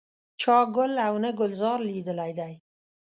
[0.41, 2.53] چا ګل او نه ګلزار لیدلی دی.